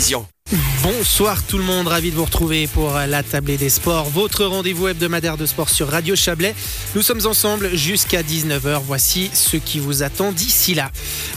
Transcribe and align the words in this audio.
vision. 0.00 0.39
Bonsoir 0.82 1.44
tout 1.44 1.58
le 1.58 1.62
monde, 1.64 1.86
ravi 1.86 2.10
de 2.10 2.16
vous 2.16 2.24
retrouver 2.24 2.66
pour 2.66 2.94
la 2.94 3.22
tablée 3.22 3.56
des 3.56 3.68
sports, 3.68 4.10
votre 4.10 4.44
rendez-vous 4.44 4.88
hebdomadaire 4.88 5.36
de 5.36 5.46
sport 5.46 5.68
sur 5.68 5.88
Radio 5.88 6.16
Chablais. 6.16 6.56
Nous 6.96 7.02
sommes 7.02 7.24
ensemble 7.24 7.76
jusqu'à 7.76 8.22
19h. 8.22 8.80
Voici 8.84 9.30
ce 9.32 9.56
qui 9.56 9.78
vous 9.78 10.02
attend 10.02 10.32
d'ici 10.32 10.74
là. 10.74 10.90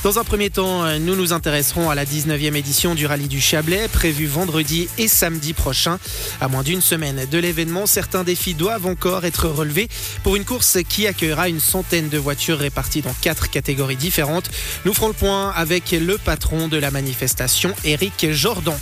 Dans 0.03 0.17
un 0.17 0.23
premier 0.23 0.49
temps, 0.49 0.97
nous 0.99 1.15
nous 1.15 1.31
intéresserons 1.31 1.91
à 1.91 1.95
la 1.95 2.05
19e 2.05 2.55
édition 2.55 2.95
du 2.95 3.05
Rallye 3.05 3.27
du 3.27 3.39
Chablais, 3.39 3.87
prévue 3.87 4.25
vendredi 4.25 4.87
et 4.97 5.07
samedi 5.07 5.53
prochain. 5.53 5.99
À 6.41 6.47
moins 6.47 6.63
d'une 6.63 6.81
semaine 6.81 7.27
de 7.29 7.37
l'événement, 7.37 7.85
certains 7.85 8.23
défis 8.23 8.55
doivent 8.55 8.87
encore 8.87 9.25
être 9.25 9.47
relevés 9.47 9.89
pour 10.23 10.37
une 10.37 10.45
course 10.45 10.79
qui 10.89 11.05
accueillera 11.05 11.49
une 11.49 11.59
centaine 11.59 12.09
de 12.09 12.17
voitures 12.17 12.57
réparties 12.57 13.03
dans 13.03 13.15
quatre 13.21 13.51
catégories 13.51 13.95
différentes. 13.95 14.49
Nous 14.85 14.93
ferons 14.93 15.09
le 15.09 15.13
point 15.13 15.51
avec 15.51 15.91
le 15.91 16.17
patron 16.17 16.67
de 16.67 16.77
la 16.77 16.89
manifestation, 16.89 17.75
Eric 17.83 18.31
Jordan. 18.31 18.73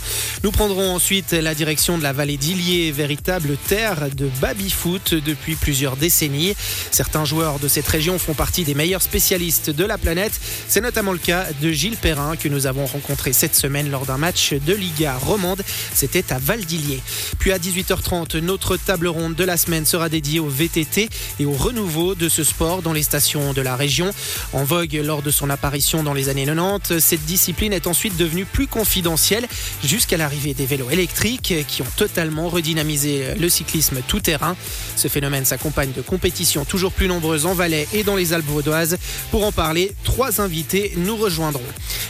Nous 0.44 0.50
prendrons 0.50 0.94
ensuite 0.94 1.32
la 1.32 1.54
direction 1.54 1.98
de 1.98 2.02
la 2.02 2.12
vallée 2.12 2.36
d'Illier, 2.36 2.90
véritable 2.90 3.56
terre 3.68 4.08
de 4.14 4.28
baby-foot 4.40 5.14
depuis 5.14 5.54
plusieurs 5.54 5.96
décennies. 5.96 6.54
Certains 6.90 7.24
joueurs 7.24 7.58
de 7.58 7.68
cette 7.68 7.86
région 7.86 8.18
font 8.18 8.34
partie 8.34 8.64
des 8.64 8.74
meilleurs 8.74 9.02
spécialistes 9.02 9.70
de 9.70 9.84
la 9.84 9.98
planète. 9.98 10.32
C'est 10.68 10.80
notamment 10.80 11.12
le 11.12 11.18
cas 11.18 11.46
de 11.60 11.70
Gilles 11.70 11.96
Perrin 11.96 12.36
que 12.36 12.48
nous 12.48 12.66
avons 12.66 12.86
rencontré 12.86 13.32
cette 13.32 13.54
semaine 13.54 13.90
lors 13.90 14.06
d'un 14.06 14.18
match 14.18 14.52
de 14.52 14.74
Liga 14.74 15.16
romande. 15.16 15.62
C'était 15.94 16.32
à 16.32 16.38
Val 16.38 16.64
d'Illier. 16.64 17.00
Puis 17.38 17.52
à 17.52 17.58
18h30, 17.58 18.38
notre 18.38 18.76
table 18.76 19.08
ronde 19.08 19.34
de 19.34 19.44
la 19.44 19.56
semaine 19.56 19.86
sera 19.86 20.08
dédiée 20.08 20.40
au 20.40 20.48
VTT 20.48 21.08
et 21.40 21.46
au 21.46 21.52
renouveau 21.52 22.14
de 22.14 22.28
ce 22.28 22.44
sport 22.44 22.82
dans 22.82 22.92
les 22.92 23.02
stations 23.02 23.52
de 23.52 23.62
la 23.62 23.76
région. 23.76 24.10
En 24.52 24.64
vogue 24.64 25.00
lors 25.04 25.22
de 25.22 25.30
son 25.30 25.50
apparition 25.50 26.02
dans 26.02 26.14
les 26.14 26.28
années 26.28 26.46
90, 26.46 26.98
cette 26.98 27.24
discipline 27.24 27.72
est 27.72 27.86
ensuite 27.86 28.16
devenue 28.16 28.44
plus 28.44 28.66
confidentielle 28.66 29.46
jusqu'à 29.84 30.11
l'arrivée 30.16 30.54
des 30.54 30.66
vélos 30.66 30.90
électriques 30.90 31.54
qui 31.66 31.82
ont 31.82 31.92
totalement 31.96 32.48
redynamisé 32.48 33.34
le 33.38 33.48
cyclisme 33.48 34.00
tout-terrain. 34.06 34.56
Ce 34.96 35.08
phénomène 35.08 35.44
s'accompagne 35.44 35.92
de 35.92 36.02
compétitions 36.02 36.64
toujours 36.64 36.92
plus 36.92 37.08
nombreuses 37.08 37.46
en 37.46 37.54
Valais 37.54 37.88
et 37.92 38.04
dans 38.04 38.16
les 38.16 38.32
Alpes 38.32 38.46
vaudoises. 38.46 38.98
Pour 39.30 39.44
en 39.44 39.52
parler, 39.52 39.92
trois 40.04 40.40
invités 40.40 40.92
nous 40.96 41.16
rejoindront. 41.16 41.62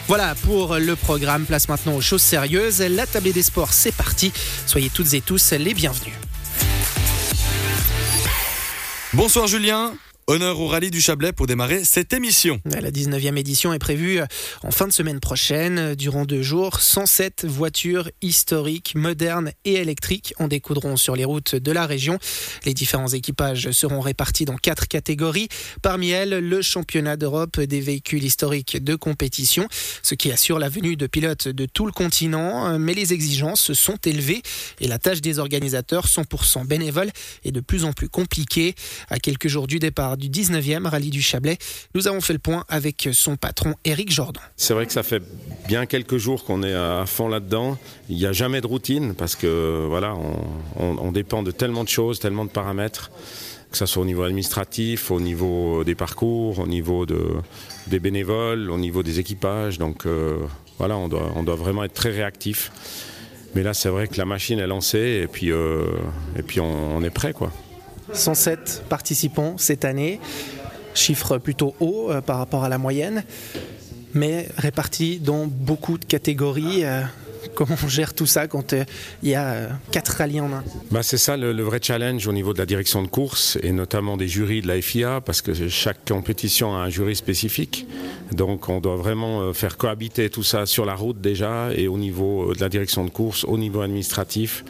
Voilà 0.08 0.34
pour 0.34 0.76
le 0.76 0.96
programme. 0.96 1.44
Place 1.44 1.68
maintenant 1.68 1.94
aux 1.94 2.00
choses 2.00 2.22
sérieuses. 2.22 2.80
La 2.80 3.06
tablée 3.06 3.32
des 3.32 3.42
sports, 3.42 3.72
c'est 3.72 3.94
parti. 3.94 4.32
Soyez 4.66 4.90
toutes 4.90 5.14
et 5.14 5.20
tous 5.20 5.52
les 5.52 5.74
bienvenus. 5.74 6.14
Bonsoir 9.12 9.46
Julien. 9.46 9.92
Honneur 10.28 10.60
au 10.60 10.68
rallye 10.68 10.92
du 10.92 11.00
Chablais 11.00 11.32
pour 11.32 11.48
démarrer 11.48 11.82
cette 11.82 12.12
émission. 12.12 12.60
La 12.64 12.92
19e 12.92 13.36
édition 13.36 13.72
est 13.72 13.80
prévue 13.80 14.20
en 14.62 14.70
fin 14.70 14.86
de 14.86 14.92
semaine 14.92 15.18
prochaine. 15.18 15.96
Durant 15.96 16.24
deux 16.24 16.42
jours, 16.42 16.78
107 16.78 17.44
voitures 17.44 18.08
historiques, 18.22 18.94
modernes 18.94 19.50
et 19.64 19.74
électriques 19.74 20.32
en 20.38 20.46
découdront 20.46 20.96
sur 20.96 21.16
les 21.16 21.24
routes 21.24 21.56
de 21.56 21.72
la 21.72 21.86
région. 21.86 22.20
Les 22.64 22.72
différents 22.72 23.08
équipages 23.08 23.72
seront 23.72 23.98
répartis 23.98 24.44
dans 24.44 24.56
quatre 24.56 24.86
catégories. 24.86 25.48
Parmi 25.82 26.10
elles, 26.10 26.38
le 26.38 26.62
championnat 26.62 27.16
d'Europe 27.16 27.58
des 27.58 27.80
véhicules 27.80 28.22
historiques 28.22 28.82
de 28.82 28.94
compétition, 28.94 29.66
ce 30.04 30.14
qui 30.14 30.30
assure 30.30 30.60
la 30.60 30.68
venue 30.68 30.94
de 30.94 31.08
pilotes 31.08 31.48
de 31.48 31.66
tout 31.66 31.84
le 31.84 31.92
continent. 31.92 32.78
Mais 32.78 32.94
les 32.94 33.12
exigences 33.12 33.72
sont 33.72 33.98
élevées 34.04 34.42
et 34.80 34.86
la 34.86 35.00
tâche 35.00 35.20
des 35.20 35.40
organisateurs 35.40 36.06
100% 36.06 36.64
bénévoles 36.64 37.10
est 37.44 37.50
de 37.50 37.60
plus 37.60 37.84
en 37.84 37.92
plus 37.92 38.08
compliquée. 38.08 38.76
À 39.10 39.18
quelques 39.18 39.48
jours 39.48 39.66
du 39.66 39.80
départ 39.80 40.11
du 40.16 40.28
19e 40.28 40.86
rallye 40.86 41.10
du 41.10 41.22
Chablais. 41.22 41.58
Nous 41.94 42.08
avons 42.08 42.20
fait 42.20 42.32
le 42.32 42.38
point 42.38 42.64
avec 42.68 43.08
son 43.12 43.36
patron 43.36 43.74
Eric 43.84 44.10
Jordan. 44.10 44.42
C'est 44.56 44.74
vrai 44.74 44.86
que 44.86 44.92
ça 44.92 45.02
fait 45.02 45.22
bien 45.68 45.86
quelques 45.86 46.16
jours 46.16 46.44
qu'on 46.44 46.62
est 46.62 46.74
à 46.74 47.04
fond 47.06 47.28
là-dedans. 47.28 47.78
Il 48.08 48.16
n'y 48.16 48.26
a 48.26 48.32
jamais 48.32 48.60
de 48.60 48.66
routine 48.66 49.14
parce 49.14 49.36
que 49.36 49.86
voilà, 49.88 50.14
on, 50.76 51.12
dépend 51.12 51.42
de 51.42 51.50
tellement 51.50 51.84
de 51.84 51.88
choses, 51.88 52.18
tellement 52.18 52.44
de 52.44 52.50
paramètres 52.50 53.10
que 53.70 53.78
ce 53.78 53.86
soit 53.86 54.02
au 54.02 54.06
niveau 54.06 54.22
administratif, 54.22 55.10
au 55.10 55.18
niveau 55.18 55.82
des 55.82 55.94
parcours, 55.94 56.58
au 56.58 56.66
niveau 56.66 57.06
de, 57.06 57.24
des 57.86 58.00
bénévoles, 58.00 58.70
au 58.70 58.76
niveau 58.76 59.02
des 59.02 59.18
équipages. 59.18 59.78
Donc 59.78 60.04
euh, 60.04 60.36
voilà, 60.78 60.96
on 60.96 61.08
doit, 61.08 61.54
vraiment 61.56 61.82
être 61.84 61.94
très 61.94 62.10
réactif. 62.10 62.70
Mais 63.54 63.62
là, 63.62 63.72
c'est 63.74 63.88
vrai 63.88 64.08
que 64.08 64.18
la 64.18 64.24
machine 64.24 64.58
est 64.58 64.66
lancée 64.66 65.22
et 65.22 65.26
puis, 65.26 65.50
euh, 65.50 65.86
on, 66.58 67.02
est 67.02 67.10
prêt. 67.10 67.34
107 68.12 68.84
participants 68.88 69.56
cette 69.58 69.84
année, 69.84 70.20
chiffre 70.94 71.38
plutôt 71.38 71.74
haut 71.80 72.10
euh, 72.10 72.20
par 72.20 72.38
rapport 72.38 72.64
à 72.64 72.68
la 72.68 72.78
moyenne, 72.78 73.24
mais 74.14 74.48
répartis 74.56 75.18
dans 75.18 75.46
beaucoup 75.46 75.98
de 75.98 76.04
catégories. 76.04 76.84
Euh, 76.84 77.02
comment 77.54 77.76
on 77.82 77.88
gère 77.88 78.14
tout 78.14 78.26
ça 78.26 78.46
quand 78.46 78.72
euh, 78.72 78.84
il 79.22 79.30
y 79.30 79.34
a 79.34 79.70
quatre 79.90 80.10
rallyes 80.18 80.40
en 80.40 80.52
un? 80.52 80.64
Bah 80.90 81.02
C'est 81.02 81.16
ça 81.16 81.36
le, 81.36 81.52
le, 81.52 81.62
vrai 81.62 81.80
challenge 81.82 82.26
au 82.26 82.32
niveau 82.32 82.52
de 82.52 82.58
la 82.58 82.66
direction 82.66 83.02
de 83.02 83.08
course 83.08 83.58
et 83.62 83.72
notamment 83.72 84.16
des 84.16 84.28
jurys 84.28 84.60
de 84.60 84.68
la 84.68 84.80
FIA 84.80 85.20
parce 85.20 85.42
que 85.42 85.68
chaque 85.68 86.04
compétition 86.06 86.76
a 86.76 86.80
un 86.80 86.90
jury 86.90 87.16
spécifique. 87.16 87.86
Donc 88.30 88.68
on 88.68 88.80
doit 88.80 88.96
vraiment 88.96 89.52
faire 89.52 89.76
cohabiter 89.76 90.30
tout 90.30 90.42
ça 90.42 90.66
sur 90.66 90.84
la 90.84 90.94
route 90.94 91.20
déjà 91.20 91.70
et 91.74 91.88
au 91.88 91.98
niveau 91.98 92.54
de 92.54 92.60
la 92.60 92.68
direction 92.68 93.04
de 93.04 93.10
course, 93.10 93.44
au 93.44 93.58
niveau 93.58 93.80
administratif 93.80 94.64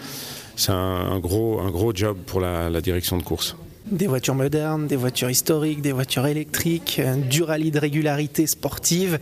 c'est 0.63 0.73
un, 0.73 0.75
un, 1.13 1.19
gros, 1.19 1.59
un 1.59 1.71
gros 1.71 1.93
job 1.93 2.17
pour 2.25 2.41
la, 2.41 2.71
la, 2.71 2.81
direction 2.81 3.17
de 3.17 3.25
course. 3.25 3.57
Des 3.91 4.07
voitures 4.07 4.37
modernes, 4.37 4.87
des 4.87 4.95
voitures 4.95 5.29
historiques, 5.29 5.83
des 5.83 5.91
voitures 5.91 6.27
électriques, 6.27 7.01
du 7.29 7.43
rallye 7.43 7.73
de 7.73 7.81
régularité 7.81 8.47
sportive. 8.47 9.19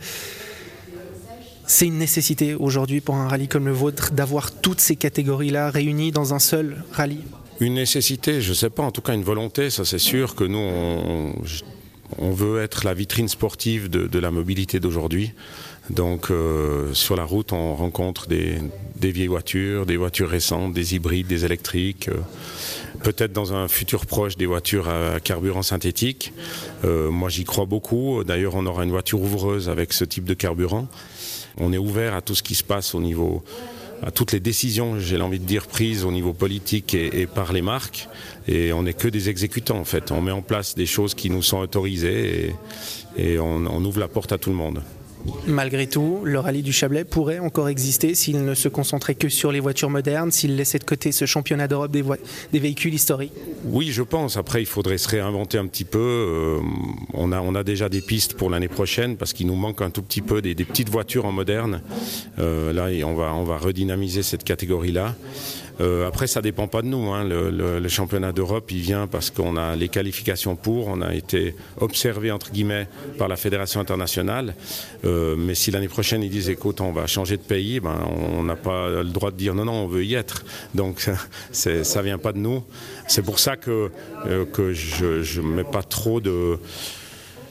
C'est 1.65 1.87
une 1.87 1.97
nécessité 1.97 2.53
aujourd'hui 2.53 3.01
pour 3.01 3.15
un 3.15 3.27
rallye 3.27 3.47
comme 3.47 3.65
le 3.65 3.71
vôtre 3.71 4.11
d'avoir 4.11 4.51
toutes 4.51 4.81
ces 4.81 4.95
catégories-là 4.95 5.71
réunies 5.71 6.11
dans 6.11 6.35
un 6.35 6.39
seul 6.39 6.83
rallye 6.91 7.23
Une 7.59 7.73
nécessité, 7.73 8.39
je 8.39 8.49
ne 8.49 8.55
sais 8.55 8.69
pas, 8.69 8.83
en 8.83 8.91
tout 8.91 9.01
cas 9.01 9.15
une 9.15 9.23
volonté, 9.23 9.71
ça 9.71 9.83
c'est 9.83 9.97
sûr 9.97 10.35
que 10.35 10.43
nous, 10.43 10.59
on, 10.59 11.33
on, 12.19 12.31
veut 12.31 12.61
être 12.61 12.85
la 12.85 12.93
vitrine 12.93 13.29
sportive 13.29 13.89
de, 13.89 14.05
de 14.05 14.19
la 14.19 14.29
mobilité 14.29 14.79
d'aujourd'hui. 14.79 15.33
Donc 15.89 16.29
euh, 16.29 16.93
sur 16.93 17.15
la 17.15 17.23
route, 17.23 17.53
on 17.53 17.75
rencontre 17.75 18.27
des, 18.27 18.57
des, 18.95 19.11
vieilles 19.11 19.27
voitures, 19.27 19.85
des 19.85 19.97
voitures 19.97 20.29
récentes, 20.29 20.73
des 20.73 20.95
hybrides, 20.95 21.27
des 21.27 21.45
électriques. 21.45 22.09
Euh, 22.09 22.19
Peut-être 23.03 23.33
dans 23.33 23.53
un 23.53 23.67
futur 23.67 24.05
proche 24.05 24.37
des 24.37 24.45
voitures 24.45 24.87
à 24.87 25.19
carburant 25.19 25.63
synthétique. 25.63 26.33
Euh, 26.85 27.09
moi 27.09 27.29
j'y 27.29 27.45
crois 27.45 27.65
beaucoup. 27.65 28.23
D'ailleurs 28.23 28.53
on 28.53 28.67
aura 28.67 28.83
une 28.83 28.91
voiture 28.91 29.19
ouvreuse 29.19 29.69
avec 29.69 29.91
ce 29.91 30.05
type 30.05 30.25
de 30.25 30.35
carburant. 30.35 30.87
On 31.57 31.73
est 31.73 31.79
ouvert 31.79 32.13
à 32.13 32.21
tout 32.21 32.35
ce 32.35 32.43
qui 32.43 32.53
se 32.53 32.63
passe 32.63 32.93
au 32.93 33.01
niveau 33.01 33.43
à 34.03 34.09
toutes 34.09 34.31
les 34.31 34.39
décisions, 34.39 34.99
j'ai 34.99 35.21
envie 35.21 35.39
de 35.39 35.45
dire, 35.45 35.67
prises 35.67 36.05
au 36.05 36.11
niveau 36.11 36.33
politique 36.33 36.95
et, 36.95 37.21
et 37.21 37.27
par 37.27 37.53
les 37.53 37.61
marques. 37.61 38.07
Et 38.47 38.73
on 38.73 38.83
n'est 38.83 38.93
que 38.93 39.07
des 39.07 39.29
exécutants, 39.29 39.77
en 39.77 39.85
fait. 39.85 40.11
On 40.11 40.21
met 40.21 40.31
en 40.31 40.41
place 40.41 40.73
des 40.73 40.87
choses 40.87 41.13
qui 41.13 41.29
nous 41.29 41.43
sont 41.43 41.59
autorisées 41.59 42.55
et, 43.17 43.33
et 43.33 43.39
on, 43.39 43.65
on 43.67 43.85
ouvre 43.85 43.99
la 43.99 44.07
porte 44.07 44.31
à 44.31 44.39
tout 44.39 44.49
le 44.49 44.55
monde. 44.55 44.81
Malgré 45.47 45.87
tout, 45.87 46.21
le 46.23 46.39
rallye 46.39 46.61
du 46.61 46.71
Chablais 46.71 47.03
pourrait 47.03 47.39
encore 47.39 47.69
exister 47.69 48.15
s'il 48.15 48.43
ne 48.43 48.53
se 48.53 48.67
concentrait 48.67 49.15
que 49.15 49.29
sur 49.29 49.51
les 49.51 49.59
voitures 49.59 49.89
modernes, 49.89 50.31
s'il 50.31 50.55
laissait 50.55 50.79
de 50.79 50.83
côté 50.83 51.11
ce 51.11 51.25
championnat 51.25 51.67
d'Europe 51.67 51.91
des, 51.91 52.59
véhicules 52.59 52.93
historiques 52.93 53.33
Oui, 53.65 53.91
je 53.91 54.03
pense. 54.03 54.37
Après, 54.37 54.61
il 54.61 54.65
faudrait 54.65 54.97
se 54.97 55.09
réinventer 55.09 55.57
un 55.57 55.67
petit 55.67 55.85
peu. 55.85 55.99
Euh, 55.99 56.59
on, 57.13 57.31
a, 57.31 57.63
déjà 57.63 57.89
des 57.89 58.01
pistes 58.01 58.35
pour 58.35 58.49
l'année 58.49 58.67
prochaine 58.67 59.17
parce 59.17 59.33
qu'il 59.33 59.47
nous 59.47 59.55
manque 59.55 59.81
un 59.81 59.89
tout 59.89 60.01
petit 60.01 60.21
peu 60.21 60.41
des, 60.41 60.55
petites 60.55 60.89
voitures 60.89 61.25
en 61.25 61.31
moderne. 61.31 61.81
Euh, 62.39 62.73
là, 62.73 62.87
on 63.05 63.15
va, 63.15 63.33
on 63.33 63.43
va 63.43 63.57
redynamiser 63.57 64.23
cette 64.23 64.43
catégorie-là. 64.43 65.15
Euh, 65.81 66.07
après, 66.07 66.27
ça 66.27 66.41
dépend 66.41 66.67
pas 66.67 66.81
de 66.81 66.87
nous. 66.87 67.11
Hein. 67.11 67.23
Le, 67.23 67.87
championnat 67.87 68.31
d'Europe, 68.31 68.71
il 68.71 68.79
vient 68.79 69.07
parce 69.07 69.29
qu'on 69.31 69.57
a 69.57 69.75
les 69.75 69.89
qualifications 69.89 70.55
pour. 70.55 70.87
On 70.87 71.01
a 71.01 71.13
été 71.13 71.55
observé 71.79 72.31
entre 72.31 72.51
guillemets 72.51 72.87
par 73.17 73.27
la 73.27 73.35
fédération 73.35 73.81
internationale. 73.81 74.55
Euh, 75.03 75.35
mais 75.37 75.55
si 75.55 75.71
l'année 75.71 75.89
prochaine 75.89 76.23
ils 76.23 76.29
disent 76.29 76.49
écoute, 76.49 76.79
on 76.79 76.91
va 76.91 77.07
changer 77.07 77.37
de 77.37 77.41
pays, 77.41 77.79
ben, 77.79 77.99
on 78.07 78.43
n'a 78.43 78.55
pas 78.55 78.89
le 78.89 79.09
droit 79.09 79.31
de 79.31 79.37
dire 79.37 79.55
non, 79.55 79.65
non, 79.65 79.73
on 79.73 79.87
veut 79.87 80.05
y 80.05 80.13
être. 80.13 80.45
Donc 80.75 81.09
ça 81.51 82.01
vient 82.01 82.17
pas 82.17 82.31
de 82.31 82.37
nous. 82.37 82.63
C'est 83.07 83.23
pour 83.23 83.39
ça 83.39 83.57
que 83.57 83.91
euh, 84.27 84.73
je 84.73 85.41
ne 85.41 85.47
mets 85.47 85.63
pas 85.63 85.83
trop 85.83 86.21
de 86.21 86.57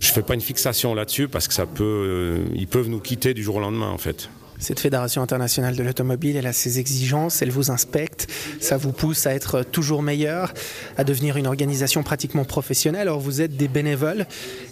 je 0.00 0.09
fais 0.12 0.23
pas 0.23 0.32
une 0.32 0.41
fixation 0.41 0.94
là-dessus 0.94 1.29
parce 1.29 1.47
que 1.47 1.53
ça 1.53 1.67
peut, 1.67 2.38
ils 2.55 2.67
peuvent 2.67 2.88
nous 2.88 3.00
quitter 3.00 3.35
du 3.35 3.43
jour 3.43 3.56
au 3.56 3.61
lendemain 3.61 3.91
en 3.91 3.99
fait. 3.99 4.31
Cette 4.61 4.79
fédération 4.79 5.23
internationale 5.23 5.75
de 5.75 5.83
l'automobile, 5.83 6.37
elle 6.37 6.47
a 6.47 6.53
ses 6.53 6.79
exigences, 6.79 7.41
elle 7.41 7.51
vous 7.51 7.71
inspecte, 7.71 8.29
ça 8.61 8.77
vous 8.77 8.93
pousse 8.93 9.27
à 9.27 9.35
être 9.35 9.62
toujours 9.62 10.03
meilleur, 10.03 10.53
à 10.99 11.05
devenir 11.05 11.39
une 11.39 11.47
organisation 11.47 12.03
pratiquement 12.03 12.45
professionnelle. 12.45 13.09
Alors 13.09 13.21
vous 13.21 13.41
êtes 13.41 13.57
des 13.57 13.69
bénévoles. 13.69 14.27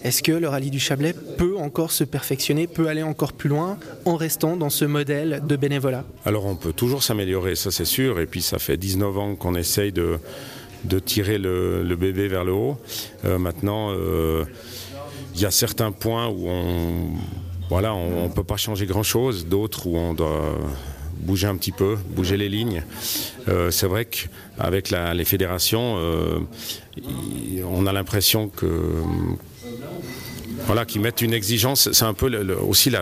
Est-ce 0.04 0.22
que 0.22 0.32
le 0.32 0.46
rallye 0.46 0.70
du 0.70 0.78
Chablais 0.78 1.14
peut 1.38 1.56
encore 1.56 1.90
se 1.90 2.04
perfectionner, 2.04 2.66
peut 2.66 2.88
aller 2.88 3.02
encore 3.02 3.32
plus 3.32 3.48
loin 3.48 3.78
en 4.04 4.16
restant 4.16 4.58
dans 4.58 4.68
ce 4.68 4.84
modèle 4.84 5.42
de 5.48 5.56
bénévolat? 5.56 6.04
Alors 6.26 6.44
on 6.44 6.54
peut 6.54 6.74
toujours 6.74 7.02
s'améliorer, 7.02 7.56
ça 7.56 7.70
c'est 7.70 7.86
sûr. 7.86 8.20
Et 8.20 8.26
puis 8.26 8.42
ça 8.42 8.58
fait 8.58 8.76
19 8.76 9.18
ans 9.18 9.36
qu'on 9.36 9.54
essaye 9.54 9.90
de, 9.90 10.18
de 10.84 10.98
tirer 10.98 11.38
le, 11.38 11.96
bébé 11.98 12.28
vers 12.28 12.44
le 12.44 12.52
haut. 12.52 12.76
Euh, 13.24 13.38
maintenant, 13.38 13.90
euh, 13.92 14.44
il 15.34 15.40
y 15.40 15.46
a 15.46 15.50
certains 15.50 15.92
points 15.92 16.28
où 16.28 16.46
on 16.46 17.12
voilà, 17.68 17.94
on 17.94 18.24
ne 18.24 18.32
peut 18.32 18.44
pas 18.44 18.56
changer 18.56 18.86
grand-chose, 18.86 19.46
d'autres 19.46 19.86
où 19.86 19.96
on 19.96 20.14
doit 20.14 20.58
bouger 21.20 21.46
un 21.46 21.56
petit 21.56 21.72
peu, 21.72 21.96
bouger 22.10 22.36
les 22.36 22.48
lignes. 22.48 22.82
c'est 23.70 23.86
vrai 23.86 24.06
qu'avec 24.06 24.90
les 24.90 25.24
fédérations, 25.24 25.98
on 27.64 27.86
a 27.86 27.92
l'impression 27.92 28.48
que 28.48 29.02
voilà, 30.68 30.84
qui 30.84 30.98
mettent 30.98 31.22
une 31.22 31.32
exigence. 31.32 31.90
C'est 31.92 32.04
un 32.04 32.12
peu 32.12 32.30
aussi 32.60 32.92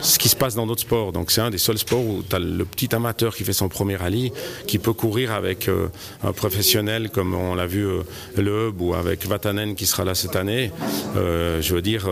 ce 0.00 0.18
qui 0.20 0.28
se 0.28 0.36
passe 0.36 0.54
dans 0.54 0.64
d'autres 0.64 0.82
sports. 0.82 1.10
Donc 1.10 1.32
c'est 1.32 1.40
un 1.40 1.50
des 1.50 1.58
seuls 1.58 1.76
sports 1.76 2.06
où 2.06 2.22
tu 2.22 2.38
le 2.38 2.64
petit 2.64 2.94
amateur 2.94 3.34
qui 3.34 3.42
fait 3.42 3.52
son 3.52 3.68
premier 3.68 3.96
rallye, 3.96 4.32
qui 4.68 4.78
peut 4.78 4.92
courir 4.92 5.32
avec 5.32 5.68
euh, 5.68 5.88
un 6.22 6.32
professionnel 6.32 7.10
comme 7.10 7.34
on 7.34 7.56
l'a 7.56 7.66
vu 7.66 7.84
euh, 7.84 8.02
le 8.36 8.68
Hub 8.68 8.80
ou 8.80 8.94
avec 8.94 9.26
Vatanen 9.26 9.74
qui 9.74 9.86
sera 9.86 10.04
là 10.04 10.14
cette 10.14 10.36
année. 10.36 10.70
Euh, 11.16 11.60
je 11.60 11.74
veux 11.74 11.82
dire, 11.82 12.08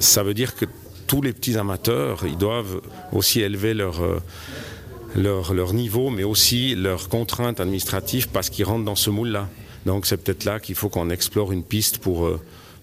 ça 0.00 0.22
veut 0.22 0.34
dire 0.34 0.54
que 0.54 0.66
tous 1.06 1.22
les 1.22 1.32
petits 1.32 1.56
amateurs, 1.56 2.26
ils 2.26 2.36
doivent 2.36 2.82
aussi 3.10 3.40
élever 3.40 3.72
leur 3.72 4.02
leur, 5.14 5.54
leur, 5.54 5.72
niveau, 5.72 6.10
mais 6.10 6.24
aussi 6.24 6.74
leurs 6.74 7.08
contraintes 7.08 7.58
administratives 7.58 8.28
parce 8.28 8.50
qu'ils 8.50 8.66
rentrent 8.66 8.84
dans 8.84 8.96
ce 8.96 9.08
moule-là. 9.08 9.48
Donc 9.86 10.04
c'est 10.04 10.18
peut-être 10.18 10.44
là 10.44 10.60
qu'il 10.60 10.74
faut 10.74 10.90
qu'on 10.90 11.08
explore 11.08 11.52
une 11.52 11.62
piste 11.62 11.98
pour, 11.98 12.28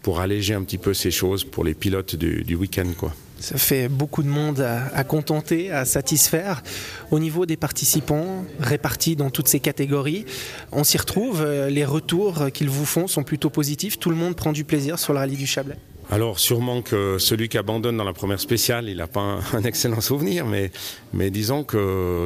pour 0.02 0.20
alléger 0.20 0.54
un 0.54 0.64
petit 0.64 0.78
peu 0.78 0.94
ces 0.94 1.12
choses 1.12 1.44
pour 1.44 1.64
les 1.64 1.74
pilotes 1.74 2.16
du, 2.16 2.56
week-end. 2.56 2.88
Quoi. 2.98 3.14
Ça 3.40 3.58
fait 3.58 3.88
beaucoup 3.88 4.24
de 4.24 4.28
monde 4.28 4.60
à, 4.60 5.04
contenter, 5.04 5.72
à 5.72 5.86
satisfaire. 5.86 6.64
Au 7.12 7.20
niveau 7.20 7.46
des 7.46 7.58
participants 7.58 8.46
répartis 8.60 9.16
dans 9.16 9.30
toutes 9.30 9.48
ces 9.48 9.60
catégories, 9.60 10.26
on 10.72 10.84
s'y 10.84 10.98
retrouve. 10.98 11.46
Les 11.70 11.86
retours 11.86 12.52
qu'ils 12.54 12.70
vous 12.70 12.86
font 12.86 13.08
sont 13.08 13.24
plutôt 13.24 13.50
positifs. 13.50 14.00
Tout 14.00 14.10
le 14.10 14.16
monde 14.16 14.36
prend 14.36 14.52
du 14.52 14.64
plaisir 14.64 15.00
sur 15.00 15.14
le 15.14 15.20
rallye 15.20 15.38
du 15.38 15.48
Chablais. 15.48 15.78
Alors 16.12 16.40
sûrement 16.40 16.82
que 16.82 17.18
celui 17.20 17.50
qui 17.50 17.60
abandonne 17.60 17.98
dans 17.98 18.04
la 18.04 18.14
première 18.14 18.40
spéciale, 18.40 18.90
il 18.90 18.98
n'a 18.98 19.06
pas 19.06 19.40
un, 19.54 19.64
excellent 19.64 20.02
souvenir, 20.02 20.48
mais, 20.48 20.72
mais 21.14 21.30
disons 21.30 21.64
qu'il 21.64 21.80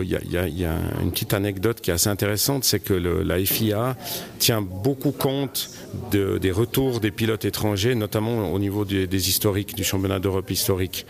y, 0.04 0.34
y, 0.34 0.66
a 0.66 0.78
une 1.02 1.12
petite 1.12 1.34
anecdote 1.34 1.82
qui 1.82 1.92
est 1.92 1.94
assez 1.94 2.10
intéressante, 2.10 2.64
c'est 2.64 2.80
que 2.80 2.94
le, 2.94 3.24
la 3.24 3.44
FIA 3.44 3.98
tient 4.40 4.62
beaucoup 4.62 5.12
compte 5.12 5.70
de, 6.12 6.38
des 6.38 6.52
retours 6.52 7.02
des 7.02 7.12
pilotes 7.12 7.44
étrangers, 7.44 7.94
notamment 7.94 8.54
au 8.54 8.60
niveau 8.60 8.86
des, 8.86 9.06
des 9.06 9.30
historiques, 9.30 9.76
du 9.76 9.84
championnat 9.84 10.20
d'Europe 10.20 10.50
historique. 10.50 11.06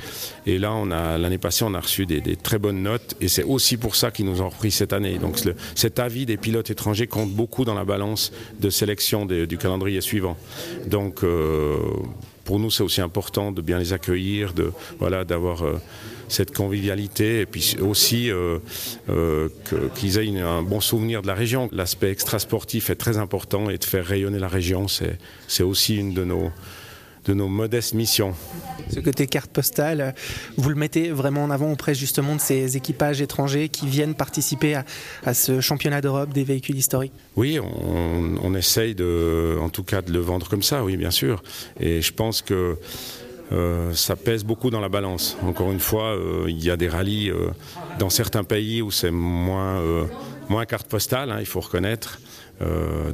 Et 0.47 0.57
là, 0.57 0.73
on 0.73 0.89
a 0.89 1.19
l'année 1.19 1.37
passée, 1.37 1.65
on 1.65 1.75
a 1.75 1.79
reçu 1.79 2.07
des, 2.07 2.21
des 2.21 2.35
très 2.35 2.57
bonnes 2.57 2.81
notes, 2.81 3.15
et 3.21 3.27
c'est 3.27 3.43
aussi 3.43 3.77
pour 3.77 3.95
ça 3.95 4.09
qu'ils 4.09 4.25
nous 4.25 4.41
ont 4.41 4.49
repris 4.49 4.71
cette 4.71 4.93
année. 4.93 5.19
Donc 5.19 5.45
le, 5.45 5.55
cet 5.75 5.99
avis 5.99 6.25
des 6.25 6.37
pilotes 6.37 6.71
étrangers 6.71 7.05
compte 7.05 7.29
beaucoup 7.29 7.65
dans 7.65 7.75
la 7.75 7.85
balance 7.85 8.31
de 8.59 8.71
sélection 8.71 9.27
des, 9.27 9.45
du 9.45 9.59
calendrier 9.59 10.01
suivant. 10.01 10.37
Donc 10.87 11.23
euh, 11.23 11.77
pour 12.43 12.59
nous, 12.59 12.69
c'est 12.69 12.83
aussi 12.83 13.01
important 13.01 13.51
de 13.51 13.61
bien 13.61 13.79
les 13.79 13.93
accueillir, 13.93 14.53
de 14.53 14.71
voilà, 14.99 15.23
d'avoir 15.23 15.63
euh, 15.63 15.79
cette 16.27 16.53
convivialité 16.53 17.41
et 17.41 17.45
puis 17.45 17.75
aussi 17.81 18.29
euh, 18.29 18.59
euh, 19.09 19.49
qu'ils 19.95 20.17
aient 20.17 20.41
un 20.41 20.61
bon 20.61 20.81
souvenir 20.81 21.21
de 21.21 21.27
la 21.27 21.35
région. 21.35 21.69
L'aspect 21.71 22.11
extrasportif 22.11 22.89
est 22.89 22.95
très 22.95 23.17
important 23.17 23.69
et 23.69 23.77
de 23.77 23.85
faire 23.85 24.05
rayonner 24.05 24.39
la 24.39 24.49
région, 24.49 24.87
c'est 24.87 25.63
aussi 25.63 25.97
une 25.97 26.13
de 26.13 26.23
nos 26.23 26.51
de 27.25 27.33
nos 27.33 27.47
modestes 27.47 27.93
missions. 27.93 28.33
Ce 28.89 28.99
côté 28.99 29.27
carte 29.27 29.51
postale, 29.51 30.13
vous 30.57 30.69
le 30.69 30.75
mettez 30.75 31.11
vraiment 31.11 31.43
en 31.43 31.49
avant 31.49 31.71
auprès 31.71 31.95
justement 31.95 32.35
de 32.35 32.41
ces 32.41 32.77
équipages 32.77 33.21
étrangers 33.21 33.69
qui 33.69 33.87
viennent 33.87 34.15
participer 34.15 34.81
à, 35.25 35.33
ce 35.33 35.61
championnat 35.61 36.01
d'Europe 36.01 36.33
des 36.33 36.43
véhicules 36.43 36.77
historiques 36.77 37.13
Oui, 37.35 37.59
on, 37.59 38.53
essaye 38.55 38.93
de, 38.93 39.57
en 39.59 39.69
tout 39.69 39.83
cas 39.83 40.01
de 40.01 40.11
le 40.11 40.19
vendre 40.19 40.47
comme 40.47 40.61
ça, 40.61 40.83
oui 40.83 40.95
bien 40.95 41.11
sûr. 41.11 41.43
Et 41.79 42.01
je 42.01 42.13
pense 42.13 42.41
que 42.41 42.77
euh, 43.51 43.93
ça 43.93 44.15
pèse 44.15 44.43
beaucoup 44.43 44.69
dans 44.69 44.79
la 44.79 44.89
balance. 44.89 45.37
Encore 45.43 45.71
une 45.71 45.79
fois, 45.79 46.15
euh, 46.15 46.45
il 46.47 46.63
y 46.63 46.71
a 46.71 46.77
des 46.77 46.87
rallyes 46.87 47.29
euh, 47.29 47.49
dans 47.99 48.09
certains 48.09 48.43
pays 48.43 48.81
où 48.81 48.89
c'est 48.91 49.11
moins, 49.11 49.81
moins 50.49 50.65
carte 50.65 50.87
postale, 50.87 51.31
hein, 51.31 51.37
il 51.39 51.45
faut 51.45 51.59
reconnaître. 51.59 52.19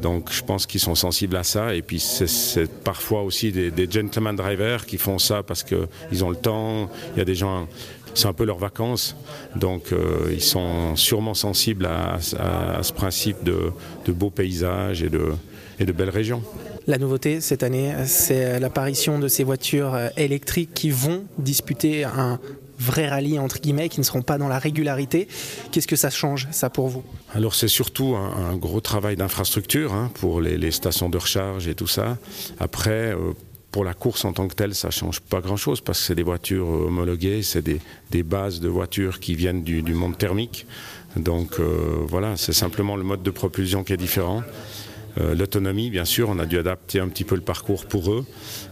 Donc 0.02 0.32
je 0.32 0.44
pense 0.44 0.66
qu'ils 0.66 0.80
sont 0.80 0.96
sensibles 0.96 1.36
à 1.36 1.44
ça. 1.44 1.74
Et 1.74 1.82
puis 1.82 2.00
c'est 2.00 2.70
parfois 2.84 3.24
aussi 3.24 3.52
des, 3.52 3.72
des, 3.72 3.90
gentleman 3.90 4.36
drivers 4.36 4.86
qui 4.86 4.98
font 4.98 5.18
ça 5.18 5.42
parce 5.44 5.64
qu'ils 5.64 6.24
ont 6.24 6.30
le 6.30 6.36
temps. 6.36 6.90
Il 7.16 7.20
y 7.20 7.22
a 7.22 7.26
des 7.26 7.36
gens, 7.36 7.68
c'est 8.14 8.28
un 8.28 8.34
peu 8.34 8.46
leurs 8.46 8.60
vacances. 8.60 9.16
Donc 9.56 9.94
ils 10.32 10.42
sont 10.42 10.96
sûrement 10.96 11.34
sensibles 11.34 11.88
à, 11.88 12.20
ce 12.22 12.94
principe 12.94 13.44
de, 13.44 13.72
de 14.06 14.12
beaux 14.12 14.30
paysages 14.30 15.02
et 15.02 15.10
de, 15.10 15.34
et 15.80 15.86
de 15.86 15.92
belles 15.92 16.10
régions. 16.10 16.44
La 16.88 16.98
nouveauté 16.98 17.40
cette 17.42 17.64
année, 17.64 17.94
c'est 18.06 18.60
l'apparition 18.60 19.20
de 19.20 19.28
ces 19.28 19.44
voitures 19.44 19.94
euh, 19.94 20.08
électriques 20.18 20.74
qui 20.74 20.90
vont 20.90 21.24
disputer 21.38 22.04
un 22.04 22.40
vrai 22.80 23.08
rallye 23.08 23.40
entre 23.40 23.60
guillemets, 23.60 23.90
qui 23.90 24.00
ne 24.00 24.06
seront 24.06 24.22
pas 24.22 24.38
dans 24.38 24.48
la 24.48 24.60
régularité. 24.60 25.28
Qu'est-ce 25.72 25.88
que 25.88 25.96
ça 25.96 26.10
change, 26.10 26.48
ça, 26.52 26.70
pour 26.70 26.88
vous? 26.88 27.04
Alors 27.34 27.56
c'est 27.56 27.68
surtout 27.68 28.16
un, 28.16 28.56
gros 28.56 28.82
travail 28.82 29.16
d'infrastructure 29.16 29.94
hein, 29.94 30.12
pour 30.16 30.42
les, 30.42 30.72
stations 30.72 31.10
de 31.10 31.18
recharge 31.18 31.68
et 31.68 31.76
tout 31.76 31.88
ça. 31.88 32.18
Après, 32.60 33.14
euh, 33.14 33.34
pour 33.72 33.84
la 33.84 33.94
course 33.94 34.26
en 34.26 34.34
tant 34.34 34.48
que 34.48 34.56
telle, 34.56 34.76
ça 34.76 34.90
change 34.92 35.20
pas 35.20 35.42
grand-chose 35.42 35.82
parce 35.82 36.00
que 36.00 36.06
c'est 36.06 36.16
des 36.16 36.24
voitures 36.24 36.68
homologuées, 36.68 37.44
c'est 37.44 37.64
des, 37.64 38.24
bases 38.24 38.60
de 38.60 38.68
voitures 38.68 39.20
qui 39.20 39.36
viennent 39.36 39.64
du, 39.64 39.82
du 39.82 39.94
monde 39.94 40.18
thermique. 40.18 40.66
Donc 41.16 41.60
euh, 41.60 41.98
voilà, 42.08 42.38
c'est 42.38 42.54
simplement 42.54 42.96
le 42.96 43.04
mode 43.04 43.24
de 43.24 43.32
propulsion 43.32 43.84
qui 43.84 43.94
est 43.94 43.98
différent. 43.98 44.44
Euh, 45.20 45.36
l'autonomie, 45.36 45.90
bien 45.90 46.06
sûr, 46.06 46.30
on 46.30 46.40
a 46.40 46.46
dû 46.46 46.58
adapter 46.58 47.00
un 47.00 47.10
petit 47.10 47.24
peu 47.24 47.36
le 47.36 47.42
parcours 47.42 47.86
pour 47.86 48.12
eux, 48.12 48.26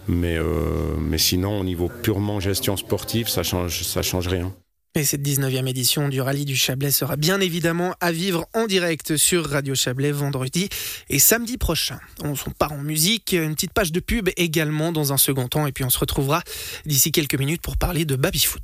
mais, 0.08 0.38
euh, 0.38 0.96
mais 1.00 1.18
sinon, 1.18 1.60
au 1.60 1.64
niveau 1.64 1.90
purement 1.90 2.40
gestion 2.40 2.78
sportive, 2.78 3.28
ça 3.28 3.44
change, 3.44 3.84
ça 3.84 4.02
change 4.02 4.28
rien. 4.28 4.54
Et 4.98 5.04
cette 5.04 5.22
19e 5.22 5.68
édition 5.68 6.10
du 6.10 6.22
Rallye 6.22 6.44
du 6.44 6.56
Chablais 6.56 6.90
sera 6.90 7.18
bien 7.18 7.40
évidemment 7.40 7.94
à 8.02 8.12
vivre 8.12 8.48
en 8.56 8.66
direct 8.66 9.16
sur 9.16 9.48
Radio 9.48 9.76
Chablais 9.76 10.12
vendredi 10.12 10.70
et 11.10 11.20
samedi 11.20 11.58
prochain. 11.58 12.00
On 12.24 12.34
part 12.58 12.72
en 12.72 12.80
musique, 12.80 13.34
une 13.34 13.54
petite 13.54 13.74
page 13.74 13.92
de 13.92 14.00
pub 14.00 14.30
également 14.38 14.92
dans 14.92 15.14
un 15.14 15.18
second 15.18 15.48
temps 15.48 15.68
et 15.68 15.72
puis 15.72 15.84
on 15.84 15.92
se 15.92 16.00
retrouvera 16.00 16.42
d'ici 16.88 17.12
quelques 17.12 17.38
minutes 17.38 17.62
pour 17.62 17.78
parler 17.78 18.06
de 18.06 18.16
baby-foot. 18.16 18.56